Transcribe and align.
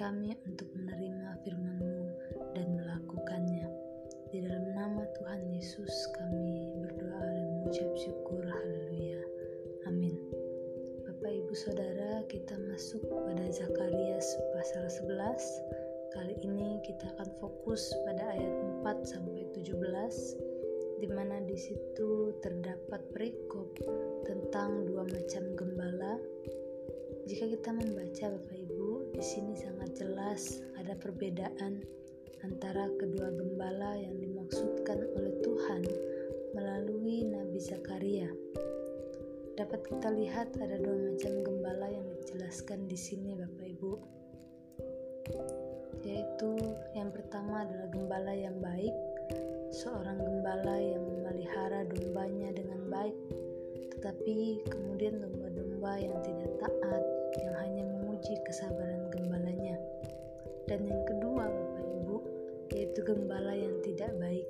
Kami 0.00 0.32
untuk 0.48 0.64
menerima 0.72 1.44
firman-Mu 1.44 2.08
dan 2.56 2.72
melakukannya. 2.72 3.68
Di 4.32 4.40
dalam 4.40 4.72
nama 4.72 5.04
Tuhan 5.20 5.52
Yesus 5.52 5.92
kami 6.16 6.72
berdoa 6.80 7.20
dan 7.20 7.44
mengucap 7.60 7.90
syukur. 8.00 8.40
Haleluya. 8.40 9.20
Amin. 9.84 10.16
Bapak 11.04 11.28
Ibu 11.44 11.52
Saudara, 11.52 12.24
kita 12.32 12.56
masuk 12.72 13.04
pada 13.12 13.44
Zakaria 13.52 14.16
pasal 14.56 14.88
11. 14.88 15.36
Kali 16.16 16.32
ini 16.48 16.80
kita 16.80 17.04
akan 17.20 17.28
fokus 17.36 17.92
pada 18.08 18.24
ayat 18.40 18.56
4 18.80 19.04
sampai 19.04 19.52
17 19.52 19.76
di 21.04 21.08
mana 21.12 21.44
di 21.44 21.60
situ 21.60 22.32
terdapat 22.40 23.04
perikop 23.12 23.76
tentang 24.24 24.88
dua 24.88 25.04
macam 25.04 25.44
gembala 25.60 26.16
jika 27.30 27.46
kita 27.46 27.70
membaca 27.70 28.24
Bapak 28.26 28.56
Ibu, 28.58 28.69
di 29.10 29.22
sini 29.22 29.58
sangat 29.58 29.90
jelas 29.98 30.62
ada 30.78 30.94
perbedaan 30.94 31.82
antara 32.46 32.86
kedua 32.96 33.28
gembala 33.34 33.98
yang 33.98 34.16
dimaksudkan 34.22 35.02
oleh 35.18 35.34
Tuhan 35.42 35.82
melalui 36.54 37.26
Nabi 37.26 37.58
Zakaria. 37.58 38.30
Dapat 39.58 39.80
kita 39.92 40.08
lihat 40.14 40.56
ada 40.56 40.78
dua 40.80 40.96
macam 41.12 41.32
gembala 41.44 41.86
yang 41.90 42.06
dijelaskan 42.16 42.88
di 42.88 42.96
sini 42.96 43.36
Bapak 43.36 43.66
Ibu. 43.66 43.92
Yaitu 46.00 46.56
yang 46.96 47.12
pertama 47.12 47.68
adalah 47.68 47.92
gembala 47.92 48.32
yang 48.32 48.56
baik, 48.56 48.94
seorang 49.74 50.16
gembala 50.16 50.80
yang 50.80 51.02
memelihara 51.04 51.84
dombanya 51.92 52.56
dengan 52.56 52.80
baik, 52.88 53.16
tetapi 53.98 54.64
kemudian 54.70 55.20
domba-domba 55.20 55.92
yang 56.00 56.16
tidak 56.24 56.50
taat 56.56 57.04
yang 57.36 57.54
hanya 57.60 57.84
memuji 58.20 58.36
kesabaran 58.44 59.08
gembalanya. 59.16 59.80
Dan 60.68 60.84
yang 60.84 61.00
kedua, 61.08 61.48
Bapak 61.48 61.84
Ibu, 61.88 62.16
yaitu 62.68 63.00
gembala 63.00 63.56
yang 63.56 63.80
tidak 63.80 64.12
baik, 64.20 64.44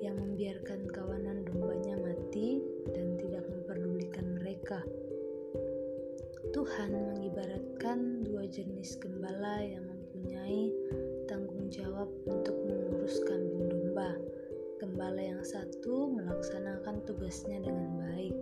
yang 0.00 0.16
membiarkan 0.16 0.88
kawanan 0.88 1.44
dombanya 1.44 2.00
mati 2.00 2.64
dan 2.96 3.20
tidak 3.20 3.44
memperdulikan 3.52 4.40
mereka. 4.40 4.80
Tuhan 6.56 6.96
mengibaratkan 7.12 8.24
dua 8.24 8.48
jenis 8.48 8.96
gembala 8.96 9.60
yang 9.60 9.84
mempunyai 9.84 10.72
tanggung 11.28 11.68
jawab 11.68 12.08
untuk 12.24 12.56
mengurus 12.64 13.20
kambing 13.28 13.68
domba. 13.68 14.16
Gembala 14.80 15.20
yang 15.20 15.44
satu 15.44 16.16
melaksanakan 16.16 17.04
tugasnya 17.04 17.60
dengan 17.60 18.08
baik, 18.08 18.32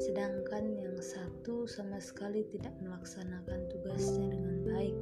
sedangkan 0.00 0.80
yang 0.80 0.96
satu 0.96 1.68
sama 1.68 2.00
sekali 2.00 2.40
tidak 2.48 2.72
melaksanakan 2.80 3.68
tugasnya 3.68 4.32
dengan 4.32 4.56
baik, 4.64 4.96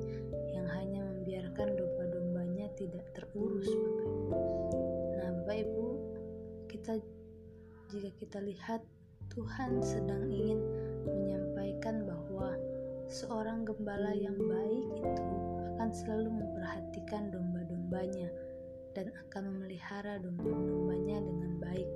yang 0.51 0.67
hanya 0.75 1.07
membiarkan 1.07 1.79
domba-dombanya 1.79 2.67
tidak 2.75 3.07
terurus, 3.15 3.71
Bapak. 3.71 4.43
Nah, 5.15 5.31
Bapak 5.39 5.57
Ibu, 5.63 5.87
kita 6.67 6.93
jika 7.95 8.11
kita 8.19 8.39
lihat 8.43 8.83
Tuhan 9.33 9.81
sedang 9.87 10.27
ingin 10.29 10.61
menyampaikan 11.07 12.03
bahwa 12.03 12.59
seorang 13.07 13.65
gembala 13.65 14.13
yang 14.13 14.37
baik 14.37 14.87
itu 14.99 15.25
akan 15.79 15.89
selalu 15.95 16.43
memperhatikan 16.43 17.31
domba-dombanya 17.33 18.29
dan 18.93 19.15
akan 19.25 19.55
memelihara 19.55 20.19
domba-dombanya 20.21 21.23
dengan 21.23 21.53
baik 21.63 21.88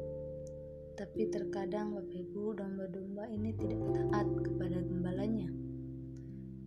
tapi 1.12 1.28
terkadang 1.28 1.92
Bapak 1.92 2.24
Ibu 2.24 2.56
domba-domba 2.56 3.28
ini 3.28 3.52
tidak 3.60 3.84
taat 3.84 4.32
kepada 4.32 4.80
gembalanya. 4.80 5.52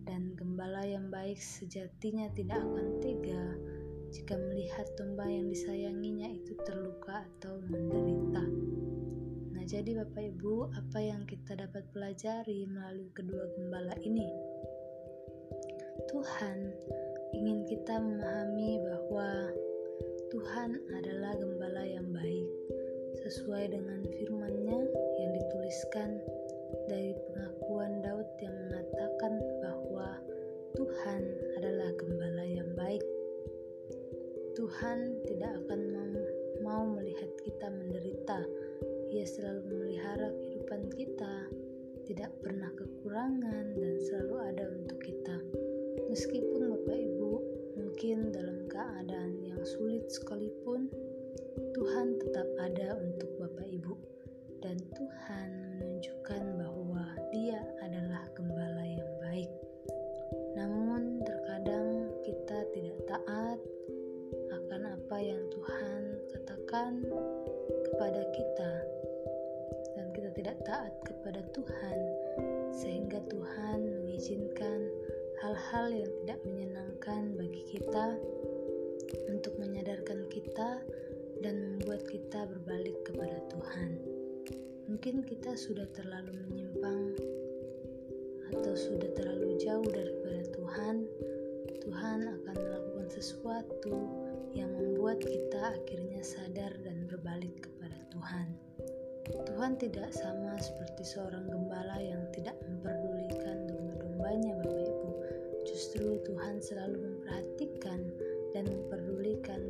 Dan 0.06 0.38
gembala 0.38 0.86
yang 0.86 1.10
baik 1.10 1.34
sejatinya 1.34 2.30
tidak 2.30 2.62
akan 2.62 3.02
tega 3.02 3.42
jika 4.14 4.38
melihat 4.38 4.86
domba 4.94 5.26
yang 5.26 5.50
disayanginya 5.50 6.30
itu 6.30 6.54
terluka 6.62 7.26
atau 7.26 7.58
menderita. 7.66 8.46
Nah, 9.50 9.66
jadi 9.66 10.06
Bapak 10.06 10.38
Ibu, 10.38 10.78
apa 10.78 10.98
yang 11.02 11.26
kita 11.26 11.58
dapat 11.58 11.82
pelajari 11.90 12.70
melalui 12.70 13.10
kedua 13.18 13.50
gembala 13.58 13.98
ini? 13.98 14.30
Tuhan 16.06 16.70
ingin 17.34 17.66
kita 17.66 17.98
memahami 17.98 18.78
bahwa 18.78 19.50
Tuhan 20.30 20.78
adalah 20.94 21.34
gembala 21.34 21.82
yang 21.82 22.14
baik 22.14 22.46
sesuai 23.26 23.74
dengan 23.74 24.06
firman-Nya 24.06 24.86
yang 25.18 25.32
dituliskan 25.34 26.22
dari 26.86 27.10
pengakuan 27.26 27.98
Daud 27.98 28.30
yang 28.38 28.54
mengatakan 28.54 29.42
bahwa 29.58 30.22
Tuhan 30.78 31.22
adalah 31.58 31.90
gembala 31.98 32.46
yang 32.46 32.70
baik. 32.78 33.02
Tuhan 34.54 35.26
tidak 35.26 35.58
akan 35.66 35.82
mau 36.62 36.86
melihat 36.86 37.26
kita 37.42 37.66
menderita. 37.66 38.46
Ia 39.10 39.26
selalu 39.26 39.74
memelihara 39.74 40.30
kehidupan 40.30 40.86
kita, 40.94 41.50
tidak 42.06 42.30
pernah 42.46 42.70
kekurangan 42.78 43.74
dan 43.74 43.94
selalu 44.06 44.34
ada 44.54 44.70
untuk 44.70 45.02
kita. 45.02 45.36
Meskipun 46.06 46.78
Bapak 46.78 46.94
Ibu 46.94 47.32
mungkin 47.74 48.30
dalam 48.30 48.70
keadaan 48.70 49.42
yang 49.42 49.58
sulit 49.66 50.06
sekalipun, 50.14 50.86
Tuhan 51.86 52.18
tetap 52.18 52.50
ada 52.58 52.98
untuk 52.98 53.30
Bapak 53.38 53.62
Ibu, 53.62 53.94
dan 54.58 54.74
Tuhan 54.90 55.48
menunjukkan 55.78 56.58
bahwa 56.58 57.14
Dia 57.30 57.62
adalah 57.78 58.26
gembala 58.34 58.82
yang 58.82 59.06
baik. 59.22 59.46
Namun, 60.58 61.22
terkadang 61.22 62.10
kita 62.26 62.66
tidak 62.74 62.98
taat 63.06 63.62
akan 64.50 64.98
apa 64.98 65.16
yang 65.22 65.38
Tuhan 65.46 66.00
katakan 66.34 67.06
kepada 67.86 68.22
kita, 68.34 68.72
dan 69.94 70.10
kita 70.10 70.34
tidak 70.34 70.58
taat 70.66 70.90
kepada 71.06 71.38
Tuhan, 71.54 71.98
sehingga 72.74 73.22
Tuhan 73.30 73.78
mengizinkan 74.02 74.90
hal-hal 75.38 76.02
yang 76.02 76.10
tidak 76.26 76.40
menyenangkan 76.50 77.30
bagi 77.38 77.62
kita 77.78 78.18
untuk 79.30 79.54
menyadarkan 79.62 80.26
kita 80.34 80.82
dan 81.44 81.76
membuat 81.76 82.06
kita 82.08 82.48
berbalik 82.48 82.96
kepada 83.04 83.36
Tuhan. 83.52 83.90
Mungkin 84.86 85.26
kita 85.26 85.58
sudah 85.58 85.84
terlalu 85.92 86.32
menyimpang 86.46 87.16
atau 88.54 88.74
sudah 88.78 89.10
terlalu 89.18 89.58
jauh 89.58 89.88
daripada 89.90 90.46
Tuhan. 90.54 90.96
Tuhan 91.82 92.18
akan 92.30 92.56
melakukan 92.56 93.08
sesuatu 93.10 93.94
yang 94.54 94.70
membuat 94.78 95.18
kita 95.22 95.74
akhirnya 95.74 96.22
sadar 96.22 96.72
dan 96.86 97.06
berbalik 97.10 97.66
kepada 97.66 97.98
Tuhan. 98.14 98.48
Tuhan 99.26 99.74
tidak 99.82 100.14
sama 100.14 100.54
seperti 100.62 101.02
seorang 101.02 101.50
gembala 101.50 101.98
yang 101.98 102.22
tidak 102.30 102.54
memperdulikan 102.62 103.66
domba-dombanya, 103.66 104.54
Bapak 104.62 104.86
Ibu. 104.86 105.10
Justru 105.66 106.22
Tuhan 106.22 106.62
selalu 106.62 106.96
memperhatikan 107.02 108.00
dan 108.54 108.70
memperdulikan 108.70 109.60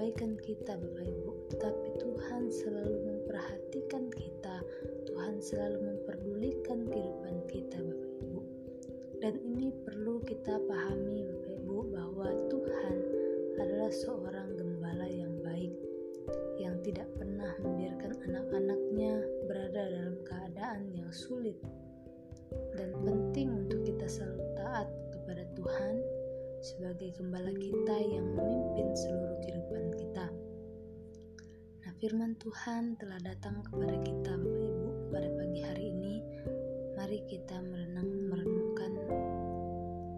mengabaikan 0.00 0.32
kita, 0.40 0.80
Bapak 0.80 1.04
Ibu, 1.12 1.30
tetapi 1.52 1.86
Tuhan 2.00 2.48
selalu 2.48 2.98
memperhatikan 3.04 4.08
kita. 4.08 4.56
Tuhan 5.04 5.44
selalu 5.44 5.76
memperdulikan 5.92 6.88
kehidupan 6.88 7.36
kita, 7.52 7.76
Bapak 7.84 8.08
Ibu. 8.24 8.40
Dan 9.20 9.34
ini 9.44 9.68
perlu 9.84 10.24
kita 10.24 10.56
pahami, 10.64 11.20
Bapak 11.28 11.52
Ibu, 11.52 11.76
bahwa 11.92 12.28
Tuhan 12.48 12.96
adalah 13.60 13.92
seorang 13.92 14.48
gembala 14.56 15.04
yang 15.04 15.36
baik 15.44 15.76
yang 16.56 16.80
tidak 16.80 17.04
pernah 17.20 17.52
membiarkan 17.60 18.16
anak-anaknya 18.24 19.20
berada 19.52 19.84
dalam 19.84 20.16
keadaan 20.24 20.96
yang 20.96 21.12
sulit 21.12 21.60
dan 22.72 22.88
penting 23.04 23.52
untuk 23.52 23.84
kita 23.84 24.08
selalu 24.08 24.48
taat 24.56 24.88
kepada 25.12 25.44
Tuhan 25.52 26.19
sebagai 26.60 27.16
gembala 27.16 27.48
kita 27.56 27.96
yang 28.04 28.36
memimpin 28.36 28.92
seluruh 28.92 29.40
kehidupan 29.40 29.84
kita. 29.96 30.26
Nah, 31.80 31.92
firman 31.96 32.36
Tuhan 32.36 33.00
telah 33.00 33.16
datang 33.24 33.64
kepada 33.64 33.96
kita 34.04 34.32
Bapak 34.36 34.64
Ibu 34.68 34.88
pada 35.08 35.28
pagi 35.40 35.60
hari 35.64 35.84
ini. 35.88 36.14
Mari 37.00 37.18
kita 37.32 37.64
merenang 37.64 38.12
merenungkan 38.28 38.92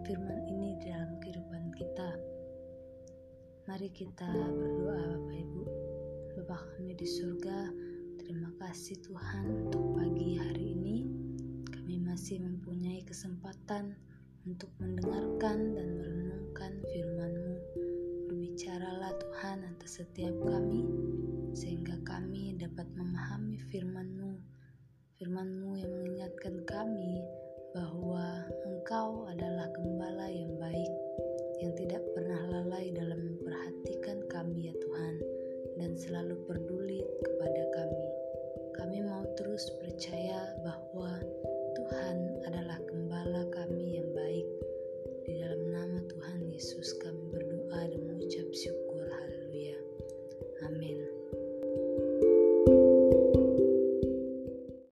firman 0.03 0.43
ini 0.51 0.75
dalam 0.83 1.15
kehidupan 1.23 1.71
kita. 1.79 2.09
Mari 3.63 3.87
kita 3.95 4.27
berdoa 4.35 5.15
Bapak 5.15 5.37
Ibu. 5.39 5.63
Bapa 6.43 6.59
kami 6.75 6.91
di 6.99 7.07
surga, 7.07 7.71
terima 8.19 8.51
kasih 8.59 8.99
Tuhan 8.99 9.71
untuk 9.71 9.95
pagi 9.95 10.35
hari 10.35 10.75
ini. 10.75 11.07
Kami 11.71 12.03
masih 12.03 12.43
mempunyai 12.43 12.99
kesempatan 13.07 13.95
untuk 14.43 14.67
mendengarkan 14.83 15.71
dan 15.71 15.87
merenungkan 15.95 16.73
firman-Mu. 16.91 17.55
Berbicaralah 18.27 19.15
Tuhan 19.15 19.63
atas 19.71 20.03
setiap 20.03 20.35
kami, 20.43 20.83
sehingga 21.55 21.95
kami 22.03 22.59
dapat 22.59 22.87
memahami 22.91 23.55
firman-Mu. 23.71 24.35
Firman-Mu 25.15 25.71
yang 25.79 25.93
mengingatkan 25.95 26.59
kami 26.67 27.23
bahwa 27.71 28.43
Engkau 28.67 29.31
adalah 29.31 29.71
gembala 29.71 30.27
yang 30.27 30.51
baik, 30.59 30.93
yang 31.63 31.71
tidak 31.79 32.03
pernah 32.11 32.43
lalai 32.51 32.91
dalam 32.91 33.23
memperhatikan 33.23 34.27
kami 34.27 34.67
ya 34.67 34.75
Tuhan, 34.75 35.15
dan 35.79 35.95
selalu 35.95 36.35
peduli 36.51 36.99
kepada 37.23 37.63
kami. 37.79 38.07
Kami 38.75 38.97
mau 39.07 39.23
terus 39.39 39.71
percaya 39.79 40.32